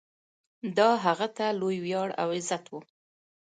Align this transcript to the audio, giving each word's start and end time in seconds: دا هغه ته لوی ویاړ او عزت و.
دا 0.77 0.89
هغه 1.05 1.27
ته 1.37 1.45
لوی 1.59 1.77
ویاړ 1.85 2.09
او 2.21 2.27
عزت 2.37 2.65
و. 2.69 2.73